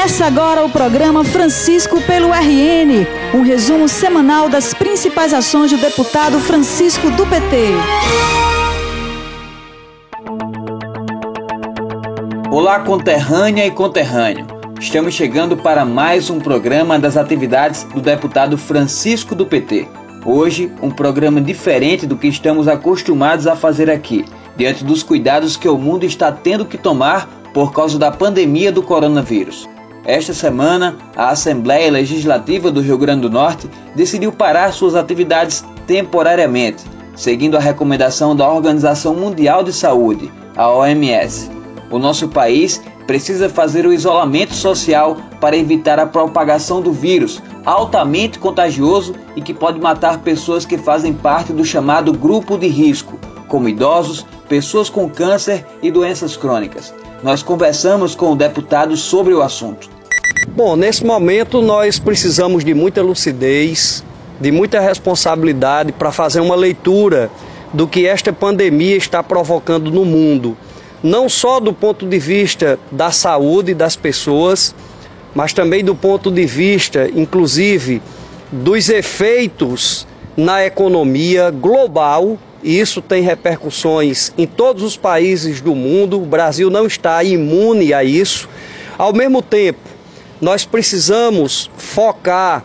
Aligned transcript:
Começa 0.00 0.24
agora 0.24 0.64
o 0.64 0.70
programa 0.70 1.22
Francisco 1.22 2.00
pelo 2.00 2.28
RN, 2.32 3.06
um 3.34 3.42
resumo 3.42 3.86
semanal 3.86 4.48
das 4.48 4.72
principais 4.72 5.34
ações 5.34 5.70
do 5.70 5.76
deputado 5.76 6.40
Francisco 6.40 7.10
do 7.10 7.26
PT. 7.26 7.74
Olá, 12.50 12.80
conterrânea 12.80 13.66
e 13.66 13.70
conterrâneo. 13.70 14.46
Estamos 14.80 15.12
chegando 15.12 15.54
para 15.54 15.84
mais 15.84 16.30
um 16.30 16.40
programa 16.40 16.98
das 16.98 17.18
atividades 17.18 17.84
do 17.84 18.00
deputado 18.00 18.56
Francisco 18.56 19.34
do 19.34 19.44
PT. 19.44 19.86
Hoje, 20.24 20.72
um 20.80 20.90
programa 20.90 21.42
diferente 21.42 22.06
do 22.06 22.16
que 22.16 22.26
estamos 22.26 22.68
acostumados 22.68 23.46
a 23.46 23.54
fazer 23.54 23.90
aqui, 23.90 24.24
diante 24.56 24.82
dos 24.82 25.02
cuidados 25.02 25.58
que 25.58 25.68
o 25.68 25.76
mundo 25.76 26.06
está 26.06 26.32
tendo 26.32 26.64
que 26.64 26.78
tomar 26.78 27.28
por 27.52 27.74
causa 27.74 27.98
da 27.98 28.10
pandemia 28.10 28.72
do 28.72 28.82
coronavírus. 28.82 29.68
Esta 30.04 30.32
semana, 30.32 30.96
a 31.14 31.28
Assembleia 31.28 31.90
Legislativa 31.90 32.70
do 32.70 32.80
Rio 32.80 32.96
Grande 32.96 33.22
do 33.22 33.30
Norte 33.30 33.68
decidiu 33.94 34.32
parar 34.32 34.72
suas 34.72 34.94
atividades 34.94 35.64
temporariamente, 35.86 36.84
seguindo 37.14 37.56
a 37.56 37.60
recomendação 37.60 38.34
da 38.34 38.48
Organização 38.48 39.14
Mundial 39.14 39.62
de 39.62 39.72
Saúde, 39.72 40.32
a 40.56 40.70
OMS. 40.70 41.50
O 41.90 41.98
nosso 41.98 42.28
país 42.28 42.80
precisa 43.06 43.48
fazer 43.48 43.84
o 43.84 43.92
isolamento 43.92 44.54
social 44.54 45.16
para 45.38 45.56
evitar 45.56 45.98
a 45.98 46.06
propagação 46.06 46.80
do 46.80 46.92
vírus, 46.92 47.42
altamente 47.66 48.38
contagioso 48.38 49.14
e 49.36 49.42
que 49.42 49.52
pode 49.52 49.78
matar 49.80 50.18
pessoas 50.20 50.64
que 50.64 50.78
fazem 50.78 51.12
parte 51.12 51.52
do 51.52 51.64
chamado 51.64 52.12
grupo 52.12 52.56
de 52.56 52.68
risco, 52.68 53.18
como 53.48 53.68
idosos, 53.68 54.24
pessoas 54.50 54.90
com 54.90 55.08
câncer 55.08 55.64
e 55.80 55.92
doenças 55.92 56.36
crônicas. 56.36 56.92
Nós 57.22 57.40
conversamos 57.40 58.16
com 58.16 58.32
o 58.32 58.36
deputado 58.36 58.96
sobre 58.96 59.32
o 59.32 59.42
assunto. 59.42 59.88
Bom, 60.48 60.74
nesse 60.74 61.06
momento 61.06 61.62
nós 61.62 62.00
precisamos 62.00 62.64
de 62.64 62.74
muita 62.74 63.00
lucidez, 63.00 64.02
de 64.40 64.50
muita 64.50 64.80
responsabilidade 64.80 65.92
para 65.92 66.10
fazer 66.10 66.40
uma 66.40 66.56
leitura 66.56 67.30
do 67.72 67.86
que 67.86 68.08
esta 68.08 68.32
pandemia 68.32 68.96
está 68.96 69.22
provocando 69.22 69.88
no 69.88 70.04
mundo, 70.04 70.56
não 71.00 71.28
só 71.28 71.60
do 71.60 71.72
ponto 71.72 72.04
de 72.04 72.18
vista 72.18 72.76
da 72.90 73.12
saúde 73.12 73.72
das 73.72 73.94
pessoas, 73.94 74.74
mas 75.32 75.52
também 75.52 75.84
do 75.84 75.94
ponto 75.94 76.28
de 76.28 76.44
vista, 76.44 77.08
inclusive, 77.14 78.02
dos 78.50 78.88
efeitos 78.88 80.08
na 80.36 80.66
economia 80.66 81.52
global 81.52 82.36
e 82.62 82.78
isso 82.78 83.00
tem 83.00 83.22
repercussões 83.22 84.32
em 84.36 84.46
todos 84.46 84.82
os 84.82 84.96
países 84.96 85.60
do 85.60 85.74
mundo. 85.74 86.20
O 86.20 86.26
Brasil 86.26 86.68
não 86.70 86.86
está 86.86 87.22
imune 87.24 87.94
a 87.94 88.04
isso. 88.04 88.48
Ao 88.98 89.12
mesmo 89.12 89.40
tempo, 89.40 89.80
nós 90.40 90.64
precisamos 90.64 91.70
focar 91.76 92.64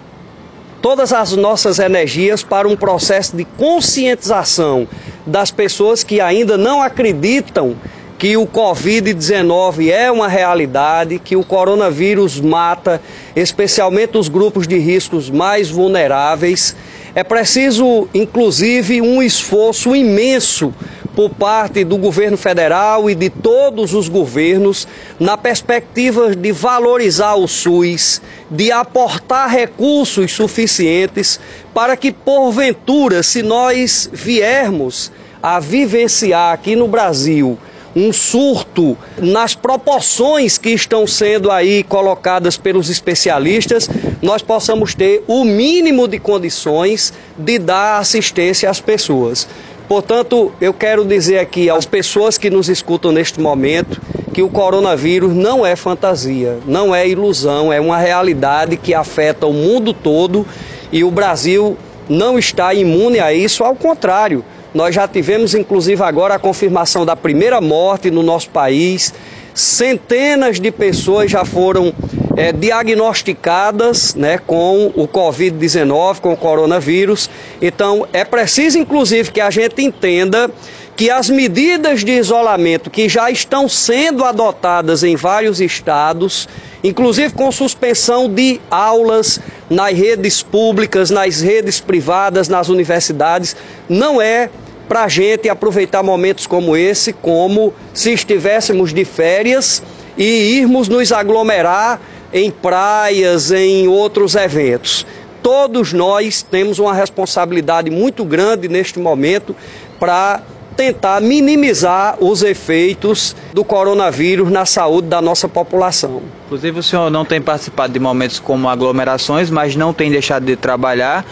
todas 0.81 1.13
as 1.13 1.31
nossas 1.33 1.79
energias 1.79 2.43
para 2.43 2.67
um 2.67 2.75
processo 2.75 3.35
de 3.35 3.45
conscientização 3.45 4.87
das 5.25 5.49
pessoas 5.49 6.03
que 6.03 6.19
ainda 6.19 6.57
não 6.57 6.81
acreditam 6.81 7.75
que 8.17 8.37
o 8.37 8.47
Covid-19 8.47 9.89
é 9.89 10.09
uma 10.09 10.27
realidade, 10.27 11.19
que 11.19 11.35
o 11.35 11.43
coronavírus 11.43 12.39
mata, 12.39 13.01
especialmente 13.35 14.17
os 14.17 14.29
grupos 14.29 14.67
de 14.67 14.77
riscos 14.77 15.29
mais 15.29 15.69
vulneráveis 15.69 16.75
é 17.15 17.23
preciso, 17.23 18.09
inclusive, 18.13 19.01
um 19.01 19.23
esforço 19.23 19.95
imenso 19.95 20.73
por 21.15 21.29
parte 21.29 21.85
do 21.85 21.97
governo 21.97 22.35
federal 22.35 23.09
e 23.09 23.15
de 23.15 23.29
todos 23.29 23.93
os 23.93 24.09
governos 24.09 24.85
na 25.17 25.37
perspectiva 25.37 26.35
de 26.35 26.51
valorizar 26.51 27.35
o 27.35 27.47
SUS, 27.47 28.21
de 28.51 28.69
aportar 28.69 29.49
recursos 29.49 30.33
suficientes 30.33 31.39
para 31.73 31.95
que, 31.95 32.11
porventura, 32.11 33.23
se 33.23 33.41
nós 33.41 34.09
viermos 34.11 35.09
a 35.41 35.57
vivenciar 35.57 36.53
aqui 36.53 36.75
no 36.75 36.89
Brasil 36.89 37.57
um 37.95 38.11
surto 38.11 38.97
nas 39.17 39.55
proporções 39.55 40.57
que 40.57 40.69
estão 40.69 41.07
sendo 41.07 41.49
aí 41.49 41.83
colocadas 41.83 42.57
pelos 42.57 42.89
especialistas, 42.89 43.89
nós 44.21 44.41
possamos 44.41 44.93
ter 44.93 45.23
o 45.27 45.45
mínimo 45.45 46.07
de 46.07 46.19
condições 46.19 47.13
de 47.37 47.57
dar 47.57 47.99
assistência 47.99 48.69
às 48.69 48.81
pessoas. 48.81 49.47
Portanto, 49.87 50.51
eu 50.59 50.73
quero 50.73 51.05
dizer 51.05 51.39
aqui 51.39 51.69
às 51.69 51.85
pessoas 51.85 52.37
que 52.37 52.49
nos 52.49 52.69
escutam 52.69 53.11
neste 53.11 53.39
momento 53.39 54.01
que 54.33 54.41
o 54.41 54.49
coronavírus 54.49 55.33
não 55.33 55.65
é 55.65 55.75
fantasia, 55.75 56.57
não 56.65 56.93
é 56.93 57.07
ilusão, 57.07 57.71
é 57.71 57.79
uma 57.79 57.97
realidade 57.97 58.75
que 58.75 58.93
afeta 58.93 59.45
o 59.45 59.53
mundo 59.53 59.93
todo 59.93 60.45
e 60.91 61.03
o 61.03 61.11
Brasil 61.11 61.77
não 62.09 62.37
está 62.37 62.73
imune 62.73 63.19
a 63.19 63.31
isso, 63.31 63.63
ao 63.63 63.75
contrário. 63.75 64.43
Nós 64.75 64.93
já 64.93 65.07
tivemos, 65.07 65.55
inclusive, 65.55 66.03
agora 66.03 66.35
a 66.35 66.39
confirmação 66.39 67.05
da 67.05 67.15
primeira 67.15 67.61
morte 67.61 68.11
no 68.11 68.21
nosso 68.21 68.49
país. 68.49 69.13
Centenas 69.53 70.59
de 70.59 70.69
pessoas 70.69 71.31
já 71.31 71.45
foram 71.45 71.93
é, 72.35 72.51
diagnosticadas 72.51 74.15
né, 74.15 74.37
com 74.37 74.91
o 74.93 75.07
Covid-19, 75.07 76.19
com 76.19 76.33
o 76.33 76.37
coronavírus. 76.37 77.29
Então, 77.61 78.05
é 78.11 78.25
preciso, 78.25 78.77
inclusive, 78.77 79.31
que 79.31 79.39
a 79.39 79.49
gente 79.49 79.81
entenda 79.81 80.51
que 80.97 81.09
as 81.09 81.29
medidas 81.29 82.03
de 82.03 82.11
isolamento 82.11 82.89
que 82.89 83.07
já 83.07 83.31
estão 83.31 83.69
sendo 83.69 84.25
adotadas 84.25 85.05
em 85.05 85.15
vários 85.15 85.61
estados, 85.61 86.49
inclusive 86.83 87.33
com 87.33 87.49
suspensão 87.49 88.29
de 88.29 88.59
aulas 88.69 89.39
nas 89.69 89.93
redes 89.93 90.43
públicas, 90.43 91.09
nas 91.09 91.39
redes 91.39 91.79
privadas, 91.79 92.49
nas 92.49 92.67
universidades, 92.67 93.55
não 93.87 94.21
é 94.21 94.49
para 94.87 95.03
a 95.03 95.07
gente 95.07 95.49
aproveitar 95.49 96.03
momentos 96.03 96.45
como 96.47 96.75
esse, 96.77 97.13
como 97.13 97.73
se 97.93 98.13
estivéssemos 98.13 98.93
de 98.93 99.03
férias 99.03 99.81
e 100.17 100.57
irmos 100.57 100.87
nos 100.87 101.11
aglomerar 101.11 101.99
em 102.31 102.51
praias, 102.51 103.51
em 103.51 103.87
outros 103.87 104.35
eventos. 104.35 105.05
Todos 105.41 105.93
nós 105.93 106.41
temos 106.41 106.79
uma 106.79 106.93
responsabilidade 106.93 107.89
muito 107.89 108.25
grande 108.25 108.67
neste 108.67 108.99
momento 108.99 109.55
para 109.99 110.41
tentar 110.75 111.21
minimizar 111.21 112.17
os 112.19 112.43
efeitos 112.43 113.35
do 113.53 113.63
coronavírus 113.63 114.51
na 114.51 114.65
saúde 114.65 115.07
da 115.07 115.21
nossa 115.21 115.47
população. 115.47 116.21
Inclusive, 116.45 116.79
o 116.79 116.83
senhor 116.83 117.09
não 117.09 117.23
tem 117.23 117.41
participado 117.41 117.93
de 117.93 117.99
momentos 117.99 118.39
como 118.39 118.67
aglomerações, 118.67 119.49
mas 119.49 119.75
não 119.75 119.93
tem 119.93 120.11
deixado 120.11 120.45
de 120.45 120.55
trabalhar 120.55 121.25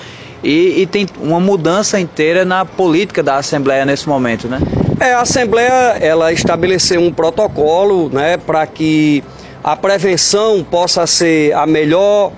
e, 0.43 0.81
e, 0.81 0.85
tem 0.85 1.07
uma 1.19 1.39
mudança 1.39 1.99
inteira 1.99 2.43
na 2.43 2.65
política 2.65 3.23
da 3.23 3.37
Assembleia 3.37 3.85
nesse 3.85 4.09
momento, 4.09 4.47
né? 4.47 4.59
É, 4.99 5.13
a 5.13 5.21
Assembleia 5.21 5.97
ela 6.01 6.33
estabeleceu 6.33 7.01
um 7.01 7.11
protocolo, 7.11 8.09
né, 8.09 8.37
para 8.37 8.65
que 8.67 9.23
a 9.63 9.75
prevenção 9.75 10.63
possa 10.63 11.07
ser 11.07 11.53
a 11.53 11.65
melhor 11.65 12.31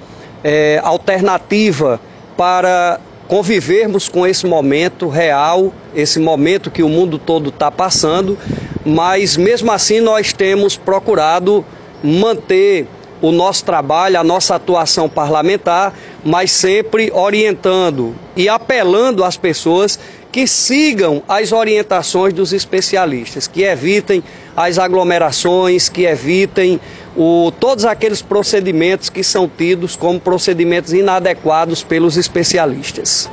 é, 0.43 0.79
alternativa 0.83 1.99
para 2.37 2.99
convivermos 3.27 4.07
com 4.07 4.25
esse 4.25 4.45
momento 4.45 5.09
real, 5.09 5.73
esse 5.95 6.19
momento 6.19 6.69
que 6.69 6.83
o 6.83 6.89
mundo 6.89 7.17
todo 7.17 7.49
está 7.49 7.71
passando, 7.71 8.37
mas 8.85 9.35
mesmo 9.35 9.71
assim 9.71 9.99
nós 9.99 10.31
temos 10.31 10.77
procurado 10.77 11.65
manter 12.03 12.87
o 13.21 13.31
nosso 13.31 13.65
trabalho, 13.65 14.19
a 14.19 14.23
nossa 14.23 14.55
atuação 14.55 15.09
parlamentar, 15.09 15.93
mas 16.25 16.49
sempre 16.49 17.11
orientando 17.13 18.15
e 18.35 18.49
apelando 18.49 19.23
às 19.23 19.37
pessoas 19.37 19.99
que 20.31 20.47
sigam 20.47 21.21
as 21.29 21.51
orientações 21.51 22.33
dos 22.33 22.51
especialistas, 22.51 23.47
que 23.47 23.63
evitem 23.63 24.23
as 24.57 24.79
aglomerações, 24.79 25.87
que 25.87 26.03
evitem 26.03 26.81
o, 27.15 27.53
todos 27.59 27.85
aqueles 27.85 28.21
procedimentos 28.21 29.07
que 29.07 29.23
são 29.23 29.47
tidos 29.47 29.95
como 29.95 30.19
procedimentos 30.19 30.91
inadequados 30.91 31.83
pelos 31.83 32.17
especialistas. 32.17 33.29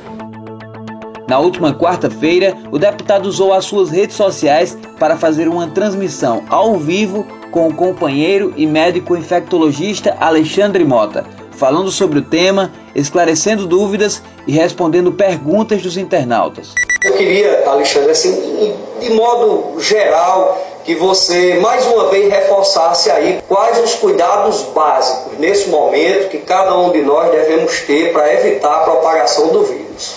Na 1.28 1.38
última 1.38 1.72
quarta-feira, 1.72 2.54
o 2.70 2.78
deputado 2.78 3.26
usou 3.26 3.54
as 3.54 3.64
suas 3.64 3.90
redes 3.90 4.14
sociais 4.14 4.76
para 4.98 5.16
fazer 5.16 5.48
uma 5.48 5.66
transmissão 5.68 6.44
ao 6.50 6.78
vivo 6.78 7.26
com 7.50 7.68
o 7.68 7.74
companheiro 7.74 8.52
e 8.56 8.66
médico 8.66 9.16
infectologista 9.16 10.16
Alexandre 10.20 10.84
Mota, 10.84 11.24
falando 11.52 11.90
sobre 11.90 12.18
o 12.18 12.22
tema, 12.22 12.72
esclarecendo 12.94 13.66
dúvidas 13.66 14.22
e 14.46 14.52
respondendo 14.52 15.12
perguntas 15.12 15.82
dos 15.82 15.96
internautas. 15.96 16.74
Eu 17.04 17.14
queria, 17.14 17.64
Alexandre, 17.66 18.10
assim, 18.10 18.74
de 19.00 19.10
modo 19.10 19.80
geral, 19.80 20.60
que 20.84 20.94
você 20.94 21.54
mais 21.60 21.86
uma 21.86 22.08
vez 22.10 22.30
reforçasse 22.30 23.10
aí 23.10 23.40
quais 23.48 23.78
os 23.82 23.94
cuidados 23.94 24.62
básicos 24.74 25.38
nesse 25.38 25.68
momento 25.68 26.28
que 26.28 26.38
cada 26.38 26.76
um 26.78 26.90
de 26.90 27.02
nós 27.02 27.30
devemos 27.30 27.80
ter 27.82 28.12
para 28.12 28.32
evitar 28.34 28.74
a 28.74 28.84
propagação 28.84 29.48
do 29.48 29.64
vírus. 29.64 30.14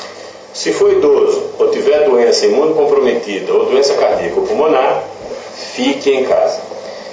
Se 0.53 0.71
for 0.71 0.91
idoso 0.91 1.43
ou 1.59 1.69
tiver 1.69 2.05
doença 2.05 2.45
imunocomprometida 2.45 3.51
ou 3.53 3.65
doença 3.65 3.93
cardíaca 3.95 4.39
ou 4.39 4.47
pulmonar, 4.47 5.03
fique 5.73 6.09
em 6.09 6.23
casa. 6.23 6.61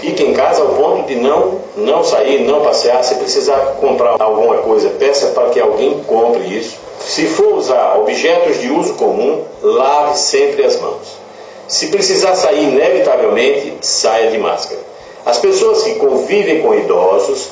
Fique 0.02 0.24
em 0.24 0.32
casa 0.32 0.62
ao 0.62 0.70
ponto 0.70 1.06
de 1.06 1.14
não, 1.14 1.60
não 1.76 2.02
sair, 2.02 2.40
não 2.40 2.60
passear. 2.60 3.04
Se 3.04 3.14
precisar 3.14 3.76
comprar 3.80 4.20
alguma 4.20 4.58
coisa, 4.58 4.90
peça 4.90 5.28
para 5.28 5.50
que 5.50 5.60
alguém 5.60 6.02
compre 6.02 6.42
isso. 6.58 6.76
Se 6.98 7.24
for 7.26 7.54
usar 7.54 7.96
objetos 8.00 8.60
de 8.60 8.68
uso 8.68 8.94
comum, 8.94 9.44
lave 9.62 10.18
sempre 10.18 10.64
as 10.64 10.80
mãos. 10.80 11.06
Se 11.68 11.86
precisar 11.86 12.34
sair 12.34 12.64
inevitavelmente, 12.64 13.74
saia 13.80 14.28
de 14.32 14.38
máscara. 14.38 14.80
As 15.24 15.38
pessoas 15.38 15.84
que 15.84 15.94
convivem 15.94 16.62
com 16.62 16.74
idosos, 16.74 17.50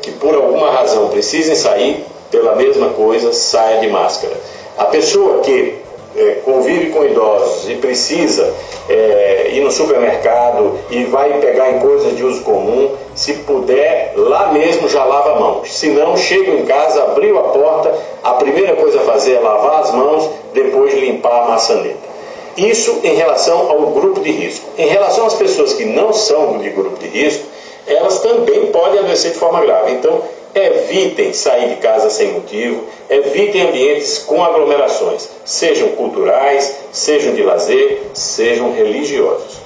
que 0.00 0.10
por 0.12 0.34
alguma 0.34 0.70
razão 0.70 1.10
precisem 1.10 1.54
sair 1.54 2.02
pela 2.30 2.56
mesma 2.56 2.88
coisa, 2.94 3.30
saia 3.34 3.78
de 3.78 3.88
máscara. 3.88 4.34
A 4.78 4.86
pessoa 4.86 5.40
que 5.40 5.74
é, 6.16 6.40
convive 6.44 6.90
com 6.90 7.04
idosos 7.04 7.68
e 7.68 7.74
precisa 7.76 8.52
é, 8.88 9.50
ir 9.52 9.60
no 9.60 9.70
supermercado 9.70 10.78
e 10.90 11.04
vai 11.04 11.32
pegar 11.40 11.70
em 11.70 11.78
coisas 11.78 12.16
de 12.16 12.24
uso 12.24 12.42
comum, 12.42 12.90
se 13.14 13.34
puder, 13.34 14.12
lá 14.16 14.52
mesmo 14.52 14.88
já 14.88 15.04
lava 15.04 15.32
a 15.32 15.40
mão. 15.40 15.64
Se 15.64 15.88
não, 15.90 16.16
chega 16.16 16.52
em 16.52 16.64
casa, 16.64 17.02
abriu 17.04 17.38
a 17.38 17.42
porta, 17.44 17.94
a 18.22 18.34
primeira 18.34 18.74
coisa 18.76 19.00
a 19.00 19.04
fazer 19.04 19.34
é 19.34 19.40
lavar 19.40 19.82
as 19.82 19.92
mãos, 19.92 20.30
depois 20.52 20.94
limpar 20.94 21.44
a 21.44 21.48
maçaneta. 21.48 22.10
Isso 22.56 23.00
em 23.04 23.14
relação 23.14 23.70
ao 23.70 23.86
grupo 23.86 24.20
de 24.20 24.30
risco. 24.30 24.66
Em 24.76 24.88
relação 24.88 25.26
às 25.26 25.34
pessoas 25.34 25.72
que 25.72 25.84
não 25.84 26.12
são 26.12 26.58
de 26.58 26.70
grupo 26.70 26.98
de 26.98 27.06
risco, 27.06 27.44
elas 27.86 28.18
também 28.20 28.66
podem 28.66 28.98
adoecer 29.00 29.32
de 29.32 29.38
forma 29.38 29.60
grave. 29.60 29.92
Então, 29.92 30.20
evitem 30.54 31.32
sair 31.32 31.70
de 31.70 31.76
casa 31.76 32.10
sem 32.10 32.32
motivo, 32.32 32.84
evitem 33.08 33.68
ambientes 33.68 34.18
com 34.18 34.42
aglomerações, 34.42 35.28
sejam 35.44 35.90
culturais, 35.90 36.76
sejam 36.92 37.34
de 37.34 37.42
lazer, 37.42 38.02
sejam 38.14 38.72
religiosos. 38.72 39.58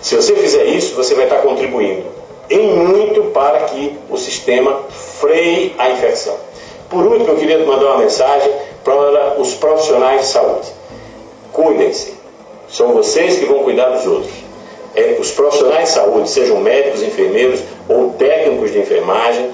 Se 0.00 0.16
você 0.16 0.34
fizer 0.34 0.64
isso, 0.64 0.94
você 0.94 1.14
vai 1.14 1.24
estar 1.24 1.42
contribuindo 1.42 2.20
em 2.50 2.74
muito 2.74 3.22
para 3.30 3.60
que 3.60 3.96
o 4.10 4.16
sistema 4.16 4.80
freie 5.20 5.72
a 5.78 5.90
infecção. 5.90 6.36
Por 6.88 7.06
último, 7.06 7.28
eu 7.28 7.36
queria 7.36 7.58
mandar 7.64 7.86
uma 7.86 7.98
mensagem 7.98 8.50
para 8.82 9.40
os 9.40 9.54
profissionais 9.54 10.22
de 10.22 10.26
saúde. 10.26 10.66
Cuidem-se. 11.52 12.14
São 12.68 12.92
vocês 12.92 13.38
que 13.38 13.44
vão 13.44 13.62
cuidar 13.62 13.90
dos 13.90 14.06
outros. 14.06 14.32
É, 14.96 15.16
os 15.20 15.30
profissionais 15.30 15.88
de 15.88 15.94
saúde, 15.94 16.28
sejam 16.28 16.60
médicos, 16.60 17.02
enfermeiros 17.02 17.60
ou 17.88 18.10
técnicos 18.14 18.72
de 18.72 18.80
enfermagem, 18.80 19.50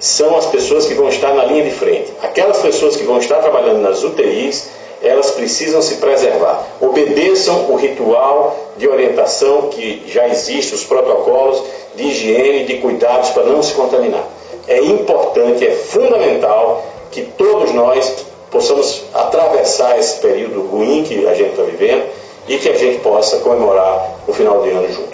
são 0.00 0.36
as 0.36 0.46
pessoas 0.46 0.86
que 0.86 0.94
vão 0.94 1.08
estar 1.08 1.34
na 1.34 1.44
linha 1.44 1.64
de 1.64 1.70
frente. 1.70 2.12
Aquelas 2.22 2.58
pessoas 2.58 2.96
que 2.96 3.04
vão 3.04 3.18
estar 3.18 3.36
trabalhando 3.36 3.80
nas 3.80 4.02
UTIs, 4.02 4.70
elas 5.02 5.30
precisam 5.32 5.82
se 5.82 5.96
preservar. 5.96 6.64
Obedeçam 6.80 7.70
o 7.70 7.76
ritual 7.76 8.56
de 8.76 8.88
orientação 8.88 9.68
que 9.68 10.04
já 10.06 10.28
existe, 10.28 10.74
os 10.74 10.84
protocolos 10.84 11.62
de 11.94 12.04
higiene 12.04 12.64
de 12.64 12.78
cuidados 12.78 13.30
para 13.30 13.44
não 13.44 13.62
se 13.62 13.74
contaminar. 13.74 14.24
É 14.66 14.80
importante, 14.80 15.66
é 15.66 15.70
fundamental 15.70 16.84
que 17.10 17.22
todos 17.22 17.72
nós 17.72 18.26
possamos 18.50 19.04
atravessar 19.12 19.98
esse 19.98 20.20
período 20.20 20.62
ruim 20.62 21.02
que 21.04 21.26
a 21.26 21.34
gente 21.34 21.50
está 21.50 21.62
vivendo 21.62 22.04
e 22.46 22.56
que 22.56 22.68
a 22.68 22.76
gente 22.76 22.98
possa 23.00 23.38
comemorar 23.38 24.16
o 24.26 24.32
final 24.32 24.62
de 24.62 24.70
ano 24.70 24.92
juntos. 24.92 25.07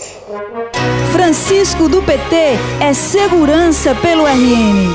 Francisco 1.13 1.89
do 1.89 2.03
PT 2.03 2.37
é 2.81 2.93
segurança 2.93 3.95
pelo 3.95 4.27
RN. 4.27 4.93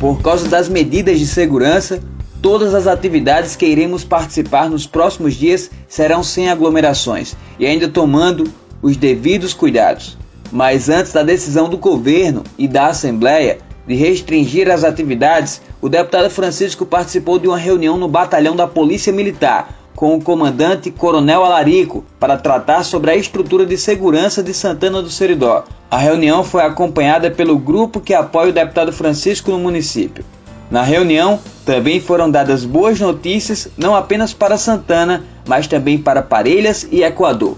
Por 0.00 0.22
causa 0.22 0.48
das 0.48 0.68
medidas 0.68 1.18
de 1.18 1.26
segurança, 1.26 2.02
todas 2.40 2.74
as 2.74 2.86
atividades 2.86 3.54
que 3.54 3.66
iremos 3.66 4.04
participar 4.04 4.70
nos 4.70 4.86
próximos 4.86 5.34
dias 5.34 5.70
serão 5.86 6.22
sem 6.22 6.48
aglomerações 6.48 7.36
e 7.58 7.66
ainda 7.66 7.88
tomando 7.88 8.44
os 8.80 8.96
devidos 8.96 9.52
cuidados. 9.52 10.16
Mas 10.50 10.88
antes 10.88 11.12
da 11.12 11.22
decisão 11.22 11.68
do 11.68 11.76
governo 11.76 12.42
e 12.56 12.66
da 12.66 12.86
Assembleia 12.86 13.58
de 13.86 13.94
restringir 13.94 14.70
as 14.70 14.82
atividades, 14.82 15.60
o 15.80 15.88
deputado 15.88 16.30
Francisco 16.30 16.86
participou 16.86 17.38
de 17.38 17.48
uma 17.48 17.58
reunião 17.58 17.98
no 17.98 18.08
batalhão 18.08 18.56
da 18.56 18.66
Polícia 18.66 19.12
Militar 19.12 19.81
com 19.94 20.14
o 20.16 20.22
comandante 20.22 20.90
Coronel 20.90 21.44
Alarico 21.44 22.04
para 22.18 22.36
tratar 22.36 22.84
sobre 22.84 23.10
a 23.10 23.16
estrutura 23.16 23.66
de 23.66 23.76
segurança 23.76 24.42
de 24.42 24.52
Santana 24.54 25.02
do 25.02 25.10
Seridó. 25.10 25.64
A 25.90 25.98
reunião 25.98 26.42
foi 26.42 26.62
acompanhada 26.62 27.30
pelo 27.30 27.58
grupo 27.58 28.00
que 28.00 28.14
apoia 28.14 28.50
o 28.50 28.52
deputado 28.52 28.92
Francisco 28.92 29.50
no 29.50 29.58
município. 29.58 30.24
Na 30.70 30.82
reunião, 30.82 31.38
também 31.66 32.00
foram 32.00 32.30
dadas 32.30 32.64
boas 32.64 32.98
notícias 32.98 33.68
não 33.76 33.94
apenas 33.94 34.32
para 34.32 34.56
Santana, 34.56 35.22
mas 35.46 35.66
também 35.66 35.98
para 35.98 36.22
Parelhas 36.22 36.88
e 36.90 37.02
Equador. 37.02 37.56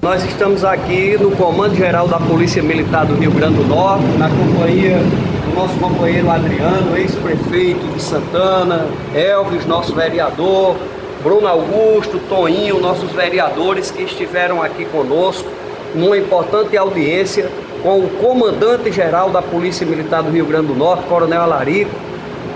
Nós 0.00 0.24
estamos 0.24 0.64
aqui 0.64 1.16
no 1.18 1.30
Comando 1.30 1.74
Geral 1.74 2.08
da 2.08 2.18
Polícia 2.18 2.62
Militar 2.62 3.06
do 3.06 3.14
Rio 3.14 3.30
Grande 3.30 3.56
do 3.56 3.64
Norte, 3.64 4.04
na 4.18 4.28
companhia 4.28 4.98
do 4.98 5.54
nosso 5.54 5.78
companheiro 5.78 6.30
Adriano, 6.30 6.96
ex-prefeito 6.96 7.86
de 7.88 8.02
Santana, 8.02 8.86
Elvis, 9.14 9.66
nosso 9.66 9.94
vereador, 9.94 10.76
Bruno 11.24 11.48
Augusto, 11.48 12.20
Toinho, 12.28 12.78
nossos 12.78 13.10
vereadores 13.12 13.90
que 13.90 14.02
estiveram 14.02 14.62
aqui 14.62 14.84
conosco 14.84 15.48
numa 15.94 16.18
importante 16.18 16.76
audiência 16.76 17.50
com 17.82 18.00
o 18.00 18.10
comandante-geral 18.20 19.30
da 19.30 19.40
Polícia 19.40 19.86
Militar 19.86 20.22
do 20.22 20.30
Rio 20.30 20.44
Grande 20.44 20.66
do 20.66 20.74
Norte, 20.74 21.04
Coronel 21.04 21.40
Alarico, 21.40 21.92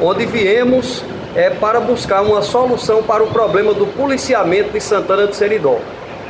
onde 0.03 0.27
viemos 0.27 1.03
é, 1.35 1.49
para 1.49 1.81
buscar 1.81 2.21
uma 2.21 2.43
solução 2.43 3.03
para 3.03 3.25
o 3.25 3.29
problema 3.29 3.73
do 3.73 3.87
policiamento 3.87 4.71
de 4.71 4.83
Santana 4.83 5.27
de 5.27 5.35
Seridó. 5.35 5.79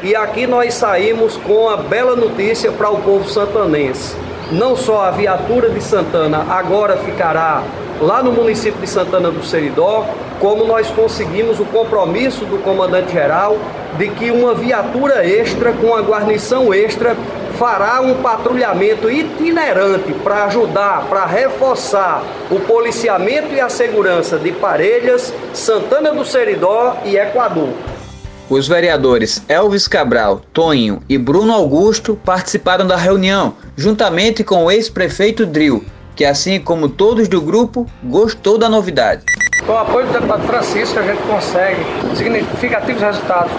E 0.00 0.14
aqui 0.14 0.46
nós 0.46 0.74
saímos 0.74 1.36
com 1.38 1.68
a 1.68 1.76
bela 1.76 2.14
notícia 2.14 2.70
para 2.70 2.88
o 2.88 3.02
povo 3.02 3.28
santanense. 3.28 4.14
Não 4.52 4.76
só 4.76 5.06
a 5.06 5.10
viatura 5.10 5.70
de 5.70 5.80
Santana 5.80 6.46
agora 6.48 6.98
ficará 6.98 7.64
lá 8.00 8.22
no 8.22 8.30
município 8.30 8.80
de 8.80 8.86
Santana 8.86 9.28
do 9.28 9.44
Seridó, 9.44 10.06
como 10.40 10.64
nós 10.64 10.88
conseguimos 10.88 11.58
o 11.60 11.64
compromisso 11.64 12.44
do 12.44 12.58
comandante-geral 12.58 13.58
de 13.96 14.08
que 14.10 14.30
uma 14.30 14.54
viatura 14.54 15.26
extra, 15.26 15.72
com 15.72 15.94
a 15.94 16.00
guarnição 16.00 16.72
extra, 16.72 17.16
fará 17.58 18.00
um 18.00 18.22
patrulhamento 18.22 19.10
itinerante 19.10 20.12
para 20.22 20.44
ajudar, 20.44 21.06
para 21.08 21.26
reforçar 21.26 22.22
o 22.50 22.60
policiamento 22.60 23.52
e 23.52 23.60
a 23.60 23.68
segurança 23.68 24.38
de 24.38 24.52
Parelhas, 24.52 25.34
Santana 25.52 26.12
do 26.12 26.24
Seridó 26.24 26.96
e 27.04 27.16
Equador. 27.16 27.70
Os 28.48 28.68
vereadores 28.68 29.42
Elvis 29.48 29.88
Cabral, 29.88 30.40
Toninho 30.52 31.02
e 31.08 31.18
Bruno 31.18 31.52
Augusto 31.52 32.18
participaram 32.24 32.86
da 32.86 32.96
reunião, 32.96 33.56
juntamente 33.76 34.44
com 34.44 34.64
o 34.64 34.70
ex-prefeito 34.70 35.44
Dril, 35.44 35.84
que 36.14 36.24
assim 36.24 36.60
como 36.60 36.88
todos 36.88 37.28
do 37.28 37.40
grupo, 37.40 37.86
gostou 38.04 38.56
da 38.56 38.68
novidade. 38.68 39.24
Com 39.66 39.72
o 39.72 39.78
apoio 39.78 40.06
do 40.06 40.12
deputado 40.12 40.42
Francisco, 40.44 40.98
a 40.98 41.02
gente 41.02 41.20
consegue 41.22 41.84
significativos 42.14 43.02
resultados 43.02 43.52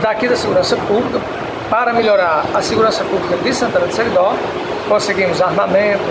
daqui 0.00 0.28
da 0.28 0.36
segurança 0.36 0.76
pública 0.76 1.20
para 1.68 1.92
melhorar 1.92 2.44
a 2.54 2.62
segurança 2.62 3.02
pública 3.04 3.36
de 3.36 3.52
Santana 3.54 3.86
de 3.86 3.94
Seridó. 3.94 4.34
Conseguimos 4.88 5.42
armamento, 5.42 6.02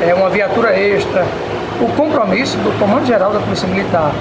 é, 0.00 0.14
uma 0.14 0.30
viatura 0.30 0.78
extra, 0.78 1.26
o 1.80 1.88
compromisso 1.96 2.56
do 2.58 2.78
Comando 2.78 3.06
Geral 3.06 3.32
da 3.32 3.40
Polícia 3.40 3.66
Militar 3.68 4.12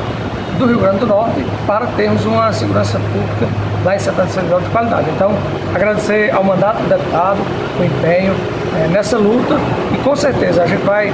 do 0.58 0.66
Rio 0.66 0.80
Grande 0.80 1.00
do 1.00 1.08
Norte 1.08 1.46
para 1.66 1.88
termos 1.88 2.26
uma 2.26 2.52
segurança 2.54 3.00
pública 3.00 3.48
lá 3.84 3.96
em 3.96 4.00
Santana 4.00 4.28
de 4.28 4.34
Seridó 4.34 4.60
de 4.60 4.70
qualidade. 4.70 5.10
Então, 5.16 5.32
agradecer 5.74 6.34
ao 6.34 6.44
mandato 6.44 6.82
do 6.82 6.90
deputado, 6.90 7.40
o 7.80 7.84
empenho 7.84 8.36
é, 8.76 8.88
nessa 8.88 9.18
luta 9.18 9.56
e 9.94 9.98
com 10.00 10.16
certeza 10.16 10.64
a 10.64 10.66
gente 10.66 10.84
vai 10.84 11.14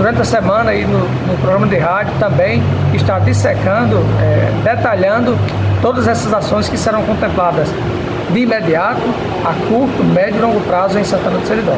durante 0.00 0.22
a 0.22 0.24
semana 0.24 0.70
aí 0.70 0.86
no, 0.86 0.98
no 0.98 1.38
programa 1.42 1.66
de 1.66 1.76
rádio 1.76 2.14
também 2.18 2.62
está 2.94 3.18
dissecando, 3.18 3.98
é, 4.18 4.50
detalhando 4.64 5.36
todas 5.82 6.08
essas 6.08 6.32
ações 6.32 6.70
que 6.70 6.78
serão 6.78 7.02
contempladas 7.02 7.68
de 8.30 8.38
imediato, 8.40 9.02
a 9.44 9.52
curto, 9.68 10.02
médio 10.02 10.38
e 10.38 10.40
longo 10.40 10.60
prazo 10.62 10.98
em 10.98 11.04
Santana 11.04 11.36
do 11.36 11.46
Seridó. 11.46 11.76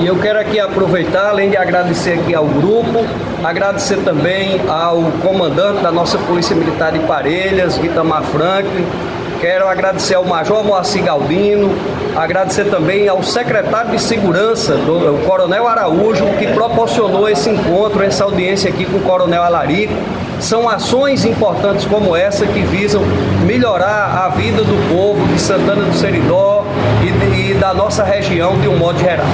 E 0.00 0.06
eu 0.06 0.18
quero 0.18 0.40
aqui 0.40 0.58
aproveitar, 0.58 1.28
além 1.28 1.48
de 1.48 1.56
agradecer 1.56 2.14
aqui 2.14 2.34
ao 2.34 2.44
grupo, 2.44 3.06
agradecer 3.44 3.98
também 3.98 4.60
ao 4.68 5.02
comandante 5.22 5.80
da 5.80 5.92
nossa 5.92 6.18
Polícia 6.18 6.56
Militar 6.56 6.90
de 6.90 6.98
Parelhas, 7.00 7.78
Vitamar 7.78 8.22
Franklin, 8.24 8.84
Quero 9.42 9.66
agradecer 9.66 10.14
ao 10.14 10.24
Major 10.24 10.62
Moacir 10.62 11.02
Galdino, 11.02 11.68
agradecer 12.16 12.64
também 12.64 13.08
ao 13.08 13.22
secretário 13.22 13.90
de 13.90 14.00
Segurança, 14.00 14.76
do, 14.76 15.16
o 15.16 15.18
Coronel 15.24 15.66
Araújo, 15.66 16.24
que 16.38 16.46
proporcionou 16.48 17.28
esse 17.28 17.50
encontro, 17.50 18.02
essa 18.02 18.24
audiência 18.24 18.70
aqui 18.70 18.84
com 18.84 18.98
o 18.98 19.02
Coronel 19.02 19.42
Alarico. 19.42 19.94
São 20.40 20.68
ações 20.68 21.24
importantes 21.24 21.84
como 21.84 22.16
essa 22.16 22.46
que 22.46 22.60
visam 22.60 23.02
melhorar 23.46 24.24
a 24.24 24.28
vida 24.30 24.62
do 24.62 24.94
povo 24.94 25.26
de 25.28 25.40
Santana 25.40 25.84
do 25.84 25.94
Seridó 25.94 26.64
e, 27.02 27.52
e 27.52 27.54
da 27.54 27.72
nossa 27.72 28.02
região 28.02 28.60
de 28.60 28.68
um 28.68 28.76
modo 28.76 28.98
geral. 28.98 29.26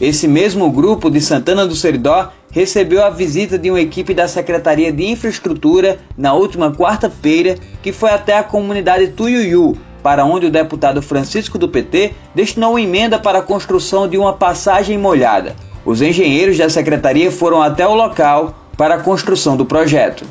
Esse 0.00 0.26
mesmo 0.26 0.70
grupo 0.70 1.10
de 1.10 1.20
Santana 1.20 1.66
do 1.66 1.76
Seridó 1.76 2.30
recebeu 2.50 3.04
a 3.04 3.10
visita 3.10 3.58
de 3.58 3.70
uma 3.70 3.80
equipe 3.80 4.14
da 4.14 4.26
Secretaria 4.26 4.90
de 4.90 5.04
Infraestrutura 5.04 5.98
na 6.16 6.32
última 6.32 6.72
quarta-feira, 6.72 7.56
que 7.82 7.92
foi 7.92 8.10
até 8.10 8.38
a 8.38 8.42
comunidade 8.42 9.08
Tuiuiu, 9.08 9.76
para 10.02 10.24
onde 10.24 10.46
o 10.46 10.50
deputado 10.50 11.02
Francisco 11.02 11.58
do 11.58 11.68
PT 11.68 12.12
destinou 12.34 12.78
emenda 12.78 13.18
para 13.18 13.38
a 13.38 13.42
construção 13.42 14.08
de 14.08 14.16
uma 14.18 14.32
passagem 14.32 14.98
molhada. 14.98 15.54
Os 15.84 16.02
engenheiros 16.02 16.58
da 16.58 16.68
secretaria 16.68 17.30
foram 17.30 17.62
até 17.62 17.86
o 17.86 17.94
local 17.94 18.54
para 18.76 18.96
a 18.96 19.00
construção 19.00 19.56
do 19.56 19.64
projeto. 19.64 20.24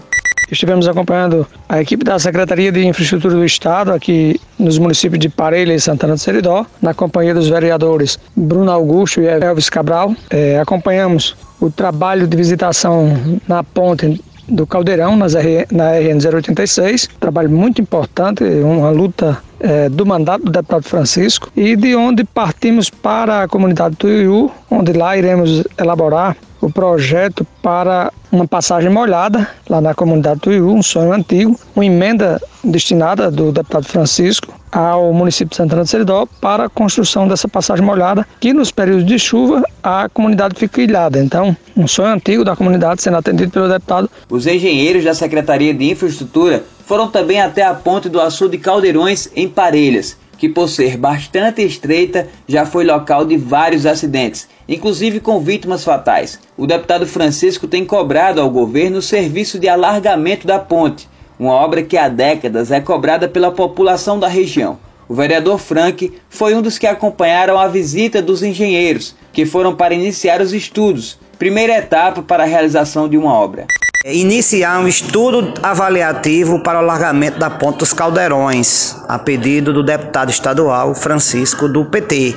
Estivemos 0.52 0.88
acompanhando 0.88 1.46
a 1.68 1.80
equipe 1.80 2.04
da 2.04 2.18
Secretaria 2.18 2.72
de 2.72 2.84
Infraestrutura 2.86 3.36
do 3.36 3.46
Estado 3.46 3.92
aqui 3.92 4.42
nos 4.58 4.80
municípios 4.80 5.20
de 5.20 5.30
Parelha 5.30 5.74
e 5.74 5.80
Santana 5.80 6.16
do 6.16 6.20
Seridó, 6.20 6.66
na 6.82 6.92
companhia 6.92 7.36
dos 7.36 7.48
vereadores 7.48 8.18
Bruno 8.36 8.72
Augusto 8.72 9.22
e 9.22 9.28
Elvis 9.28 9.70
Cabral. 9.70 10.16
É, 10.32 10.60
acompanhamos 10.60 11.36
o 11.60 11.70
trabalho 11.70 12.26
de 12.26 12.36
visitação 12.36 13.40
na 13.48 13.64
ponte 13.64 14.20
do 14.48 14.66
Caldeirão, 14.66 15.16
nas 15.16 15.36
na 15.72 15.92
RN 15.92 16.18
086. 16.34 17.10
Trabalho 17.20 17.52
muito 17.52 17.80
importante, 17.80 18.44
uma 18.44 18.90
luta 18.90 19.38
é, 19.60 19.90
do 19.90 20.06
mandato 20.06 20.46
do 20.46 20.52
deputado 20.52 20.84
Francisco 20.84 21.52
e 21.56 21.76
de 21.76 21.96
onde 21.96 22.24
partimos 22.24 22.90
para 22.90 23.44
a 23.44 23.48
comunidade 23.48 23.96
do 23.96 23.98
Tuiú, 23.98 24.52
onde 24.70 24.94
lá 24.94 25.18
iremos 25.18 25.64
elaborar 25.78 26.36
o 26.62 26.72
projeto 26.72 27.46
para 27.62 28.12
uma 28.32 28.48
passagem 28.48 28.90
molhada 28.90 29.48
lá 29.70 29.80
na 29.82 29.94
comunidade 29.94 30.42
do 30.42 30.54
Iú, 30.54 30.74
um 30.74 30.84
sonho 30.84 31.14
antigo, 31.14 31.58
uma 31.76 31.86
emenda 31.86 32.40
destinada 32.64 33.32
do 33.32 33.52
deputado 33.52 33.86
Francisco 33.86 34.54
ao 34.72 35.12
município 35.14 35.50
de 35.50 35.56
Santana 35.56 35.84
de 35.84 35.90
Seridó 35.90 36.28
para 36.40 36.66
a 36.66 36.70
construção 36.70 37.28
dessa 37.28 37.48
passagem 37.48 37.84
molhada, 37.84 38.28
que 38.40 38.54
nos 38.54 38.72
períodos 38.72 39.06
de 39.06 39.18
chuva 39.18 39.64
a 39.82 40.08
comunidade 40.10 40.56
fica 40.60 40.82
ilhada. 40.82 41.20
Então, 41.20 41.56
um 41.76 41.88
sonho 41.88 42.14
antigo 42.14 42.44
da 42.44 42.56
comunidade 42.56 43.02
sendo 43.02 43.18
atendido 43.18 43.52
pelo 43.52 43.68
deputado. 43.68 44.10
Os 44.30 44.46
engenheiros 44.46 45.04
da 45.04 45.14
Secretaria 45.14 45.74
de 45.74 45.90
Infraestrutura 45.90 46.64
foram 46.90 47.08
também 47.08 47.40
até 47.40 47.62
a 47.62 47.72
ponte 47.72 48.10
do 48.10 48.20
Açude 48.20 48.58
de 48.58 48.64
Caldeirões, 48.64 49.30
em 49.36 49.48
Parelhas, 49.48 50.18
que 50.40 50.50
por 50.50 50.68
ser 50.68 50.98
bastante 50.98 51.62
estreita 51.62 52.28
já 52.48 52.66
foi 52.66 52.84
local 52.84 53.26
de 53.26 53.38
vários 53.38 53.86
acidentes, 53.86 54.50
inclusive 54.68 55.20
com 55.20 55.40
vítimas 55.40 55.84
fatais. 55.84 56.40
O 56.58 56.66
deputado 56.66 57.06
Francisco 57.06 57.68
tem 57.68 57.86
cobrado 57.86 58.42
ao 58.42 58.50
governo 58.50 58.98
o 58.98 59.04
serviço 59.04 59.60
de 59.60 59.70
alargamento 59.70 60.48
da 60.48 60.58
ponte, 60.58 61.08
uma 61.38 61.54
obra 61.54 61.84
que 61.84 61.96
há 61.96 62.10
décadas 62.10 62.72
é 62.72 62.82
cobrada 62.82 63.28
pela 63.28 63.52
população 63.52 64.20
da 64.20 64.28
região. 64.28 64.80
O 65.08 65.14
vereador 65.14 65.60
Frank 65.60 66.12
foi 66.28 66.56
um 66.56 66.62
dos 66.62 66.80
que 66.80 66.88
acompanharam 66.88 67.60
a 67.60 67.68
visita 67.68 68.20
dos 68.20 68.42
engenheiros, 68.42 69.16
que 69.32 69.46
foram 69.46 69.76
para 69.76 69.94
iniciar 69.94 70.42
os 70.42 70.54
estudos, 70.54 71.20
primeira 71.38 71.78
etapa 71.78 72.24
para 72.24 72.46
a 72.46 72.48
realização 72.48 73.08
de 73.08 73.16
uma 73.16 73.32
obra. 73.32 73.68
É, 74.06 74.16
iniciar 74.16 74.80
um 74.80 74.88
estudo 74.88 75.54
avaliativo 75.62 76.60
para 76.60 76.80
o 76.80 76.82
alargamento 76.84 77.38
da 77.38 77.50
Ponte 77.50 77.80
dos 77.80 77.92
Caldeirões, 77.92 78.96
a 79.10 79.20
pedido 79.20 79.74
do 79.74 79.84
deputado 79.84 80.30
estadual 80.30 80.96
Francisco 80.96 81.68
do 81.68 81.84
PT. 81.84 82.34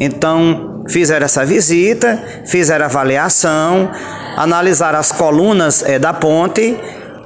Então, 0.00 0.82
fizeram 0.88 1.26
essa 1.26 1.44
visita, 1.44 2.42
fizeram 2.46 2.86
avaliação, 2.86 3.90
analisaram 4.34 4.98
as 4.98 5.12
colunas 5.12 5.82
é, 5.82 5.98
da 5.98 6.14
ponte 6.14 6.74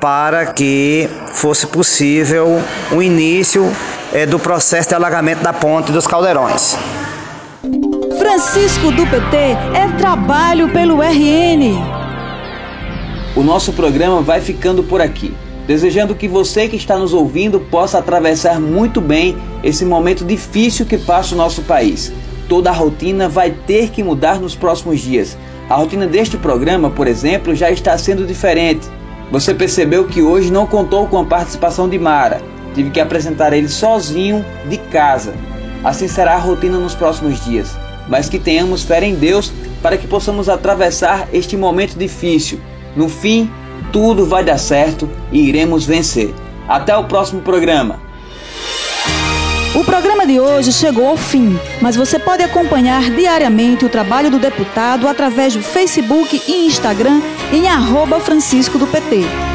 para 0.00 0.46
que 0.46 1.08
fosse 1.32 1.68
possível 1.68 2.60
o 2.90 3.00
início 3.00 3.72
é, 4.12 4.26
do 4.26 4.40
processo 4.40 4.88
de 4.88 4.96
alagamento 4.96 5.40
da 5.40 5.52
ponte 5.52 5.92
dos 5.92 6.08
Caldeirões. 6.08 6.76
Francisco 8.18 8.90
do 8.90 9.06
PT 9.06 9.36
é 9.36 9.96
trabalho 9.98 10.68
pelo 10.70 11.00
RN. 11.00 12.01
O 13.34 13.42
nosso 13.42 13.72
programa 13.72 14.20
vai 14.20 14.42
ficando 14.42 14.82
por 14.82 15.00
aqui. 15.00 15.34
Desejando 15.66 16.14
que 16.14 16.28
você 16.28 16.68
que 16.68 16.76
está 16.76 16.98
nos 16.98 17.14
ouvindo 17.14 17.58
possa 17.58 17.98
atravessar 17.98 18.60
muito 18.60 19.00
bem 19.00 19.38
esse 19.64 19.86
momento 19.86 20.22
difícil 20.22 20.84
que 20.84 20.98
passa 20.98 21.34
o 21.34 21.38
nosso 21.38 21.62
país. 21.62 22.12
Toda 22.46 22.68
a 22.68 22.74
rotina 22.74 23.30
vai 23.30 23.50
ter 23.50 23.88
que 23.88 24.02
mudar 24.02 24.38
nos 24.38 24.54
próximos 24.54 25.00
dias. 25.00 25.38
A 25.70 25.76
rotina 25.76 26.06
deste 26.06 26.36
programa, 26.36 26.90
por 26.90 27.06
exemplo, 27.06 27.54
já 27.54 27.70
está 27.70 27.96
sendo 27.96 28.26
diferente. 28.26 28.86
Você 29.30 29.54
percebeu 29.54 30.04
que 30.04 30.20
hoje 30.20 30.52
não 30.52 30.66
contou 30.66 31.06
com 31.06 31.18
a 31.18 31.24
participação 31.24 31.88
de 31.88 31.98
Mara. 31.98 32.42
Tive 32.74 32.90
que 32.90 33.00
apresentar 33.00 33.54
ele 33.54 33.68
sozinho 33.68 34.44
de 34.68 34.76
casa. 34.76 35.32
Assim 35.82 36.06
será 36.06 36.34
a 36.34 36.38
rotina 36.38 36.76
nos 36.76 36.94
próximos 36.94 37.42
dias. 37.42 37.74
Mas 38.10 38.28
que 38.28 38.38
tenhamos 38.38 38.82
fé 38.82 39.02
em 39.02 39.14
Deus 39.14 39.50
para 39.80 39.96
que 39.96 40.06
possamos 40.06 40.50
atravessar 40.50 41.28
este 41.32 41.56
momento 41.56 41.96
difícil 41.96 42.60
no 42.96 43.08
fim, 43.08 43.50
tudo 43.92 44.26
vai 44.26 44.44
dar 44.44 44.58
certo 44.58 45.08
e 45.30 45.48
iremos 45.48 45.84
vencer. 45.84 46.34
Até 46.68 46.96
o 46.96 47.04
próximo 47.04 47.40
programa. 47.40 48.00
O 49.74 49.82
programa 49.84 50.26
de 50.26 50.38
hoje 50.38 50.70
chegou 50.70 51.06
ao 51.06 51.16
fim, 51.16 51.58
mas 51.80 51.96
você 51.96 52.18
pode 52.18 52.42
acompanhar 52.42 53.10
diariamente 53.10 53.84
o 53.84 53.88
trabalho 53.88 54.30
do 54.30 54.38
deputado 54.38 55.08
através 55.08 55.54
do 55.54 55.62
Facebook 55.62 56.42
e 56.46 56.66
Instagram 56.66 57.22
em 57.50 57.68
arroba 57.68 58.20
Francisco 58.20 58.78
do 58.78 58.86
PT. 58.86 59.51